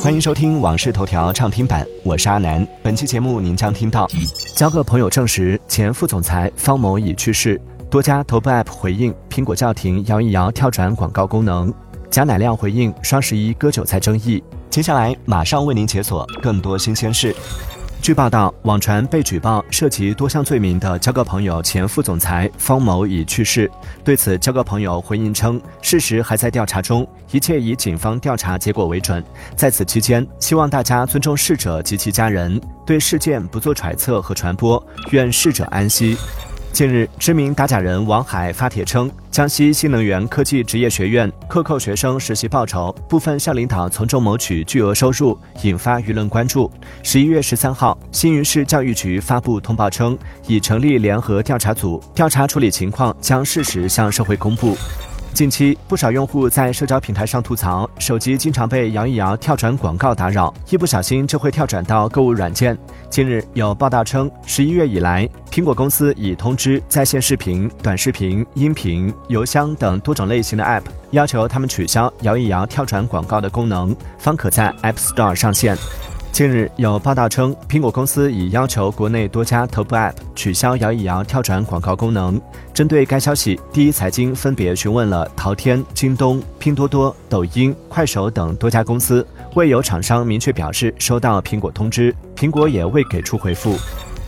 [0.00, 2.66] 欢迎收听《往事头条》畅听版，我是阿南。
[2.82, 4.08] 本期节目您将听到：
[4.56, 7.56] 交个朋友证实前副总裁方某已去世；
[7.88, 11.72] 多家头部 App 回应苹果叫停摇一摇跳转广告功能；
[12.10, 14.42] 贾乃亮回应双十一割韭菜争议。
[14.68, 17.34] 接下来马上为您解锁更多新鲜事。
[18.04, 23.70] 据报道，网传被举报涉及多项罪名的交个朋友前副总裁方某已去世。
[24.04, 29.24] 对此，交个朋友回应称，事实还在调查中，一切以警方调查结果为准。
[29.56, 36.14] 在此期间，希望大家尊重逝者及其家人，对事件不做揣测和传播，愿逝者安息。
[36.74, 46.68] 近日，知名打假人王海发帖称，江西新能源科技职业学院克扣学生实习报酬，部分校领导从中谋取巨额收入，引发舆论关注。
[47.04, 54.76] 十一月十三号，新余市教育局发布通报称，已成立联合调查组，调查处理情况，将适时向社会公布。
[55.34, 62.78] 近期，不少用户在社交平台上吐槽，手机经常被摇一摇跳转广告打扰，一不小心就会跳转到购物软件。
[63.10, 75.76] 近日有报道称，十一月以来，苹果公司已通知在线视频、短视频、音频、邮箱等多种类型的 App，要求他们取消摇一摇跳转广告的功能，方可在 App Store 上线。
[76.34, 82.42] 近日有报道称，苹果公司已要求国内多家头部 App 取消摇一摇跳转广告功能。
[82.72, 93.76] 针对该消息，第一财经分别询问了淘天、京东、拼多多、抖音、快手等多家公司，未有厂商明确表示收到苹果通知，苹果也未给出回复。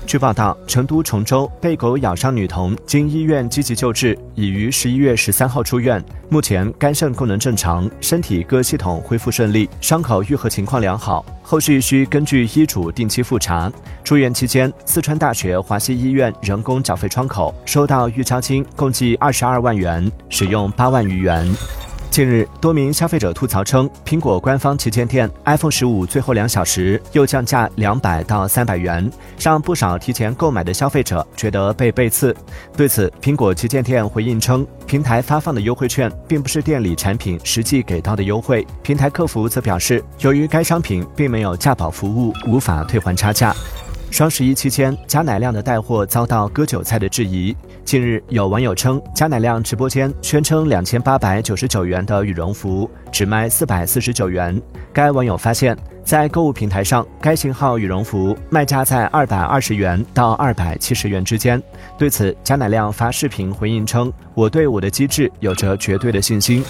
[0.07, 6.03] 据报道，成都崇州被狗咬伤女童经医院积极救治，已于十一月十三号出院。
[6.29, 13.71] 目前肝肾功能正常，身体各系统恢复顺利，伤口愈合情况良好，后续需根据医嘱定期复查。
[14.05, 21.53] 住院期间，四川大学华西医院人工缴费窗口收到预交金共计二十二万元，使用八万余元。
[22.17, 32.35] 近日，多名消费者吐槽称，苹果官方旗舰店 iPhone 十五最后两小时又降价两百到三百元，让不少提前购买的消费者觉得被背刺。
[32.75, 38.67] 对此，苹果旗舰店回应称，平台发放的优惠券并不是店里产品实际给到的优惠。
[38.83, 43.55] 平台客服则表示，由于该商品并没有价保服务，无法退还差价。
[44.17, 47.55] 双十一期间，贾乃亮的带货遭到割韭菜的质疑。
[47.85, 54.59] 近日，有网友称，贾乃亮直播间宣称两千八百九十九元的羽绒服只卖四百四十九元。
[54.91, 61.63] 该网友发现，在购物平台上，该型号羽绒服卖价在二百二十元到二百七十元之间。
[61.99, 66.65] 对此，贾乃亮发视频回应称：“我对我的机制有着绝对的信心。”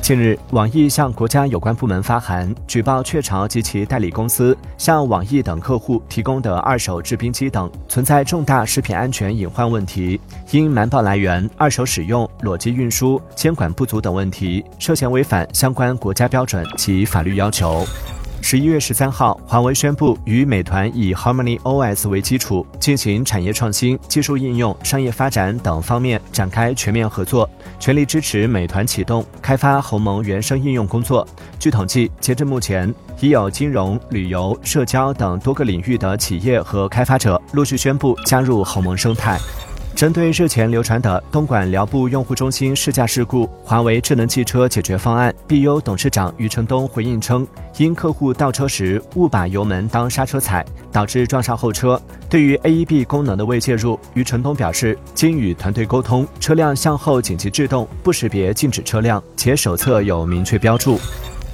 [0.00, 10.18] 近日，网易向国家有关部门发函，举报雀巢及其代理公司向网易等客户提供的二手制冰机等存在重大食品安全隐患问题，
[10.50, 17.84] 因瞒报来源、二手使用、裸机运输、监管不足等问题，涉嫌违反相关国家标准及法律要求。
[18.40, 31.26] 十一月十三号，华为宣布与美团以 Harmony OS 为基础，进行产业创新、技术应用、商业发展等方面展开全面合作，全力支持美团启动开发鸿蒙原生应用工作。
[31.58, 39.38] 据统计，截至目前，已有金融、旅游、社交等多个领域的企业和开发者陆续宣布加入鸿蒙生态。
[39.98, 47.44] 针对日前流传的东莞寮步用户中心试驾事故，华为智能汽车解决方案 BU 董事长余承东回应称，
[47.78, 52.00] 因客户倒车时误把油门当刹车踩，导致撞上后车。
[52.30, 61.00] 对于 AEB 功能的未介入，余承东表示，经与团队沟通，车辆向后紧急制动，不识别禁止车辆，且手册有明确标注。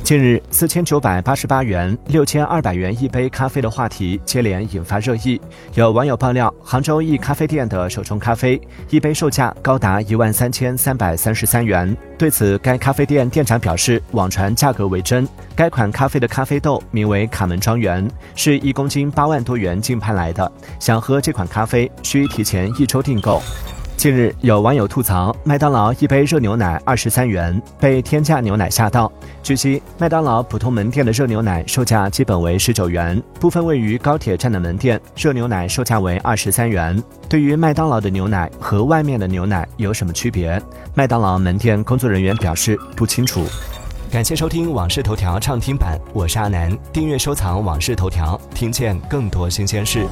[0.04, 5.40] 近日，四千九百八十八元、六千二百元一杯咖啡的话题接连引发热议。
[5.76, 8.60] 有网友爆料，杭州一咖啡店的手冲咖啡
[8.90, 11.96] 一杯售价高达一万三千三百三十三元。
[12.18, 15.26] 对此，该咖啡店店长表示，网传价格为真。
[15.56, 20.52] 该款咖啡的咖啡豆名为卡门庄园，是一公斤八万多元竞拍来的。
[20.78, 23.40] 想喝这款咖啡，需提前一周订购。
[24.04, 29.10] 近日，有网友吐槽，麦当劳一杯热牛奶二十三元，被天价牛奶吓到。
[29.42, 37.02] 据悉，麦当劳普通门店的热牛奶售价基本为十九元，部分位于高铁站的门店，热牛奶售价为二十三元。
[37.30, 40.60] 对于麦当劳的牛奶和外面的牛奶有什么区别？
[40.92, 43.46] 麦当劳门店工作人员表示不清楚。
[44.12, 50.06] 感谢收听《往事头条》畅听版，我是阿南，订阅收藏《往事头条》，听见更多新鲜事。